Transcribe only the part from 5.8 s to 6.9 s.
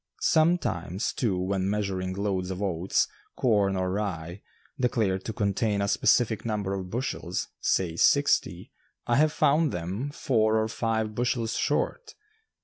specified number of